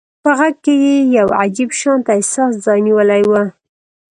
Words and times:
په 0.23 0.29
غږ 0.39 0.55
کې 0.65 0.75
يې 0.83 0.95
يو 1.17 1.27
عجيب 1.41 1.69
شانته 1.79 2.09
احساس 2.17 2.51
ځای 2.65 2.79
نيولی 2.87 3.23
و. 3.29 3.33